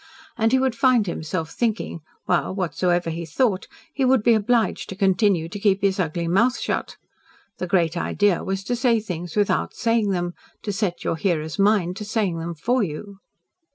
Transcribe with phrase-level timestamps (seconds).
[0.35, 4.95] And he would find himself thinking, while, whatsoever he thought, he would be obliged to
[4.95, 6.97] continue to keep his ugly mouth shut.
[7.59, 10.33] The great idea was to say things WITHOUT saying them,
[10.63, 13.19] to set your hearer's mind to saying them for you.